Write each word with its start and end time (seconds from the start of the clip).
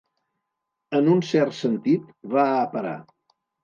En 1.01 1.13
un 1.17 1.23
cert 1.33 1.59
sentit, 1.61 2.11
va 2.37 2.51
a 2.59 2.69
parar. 2.77 3.01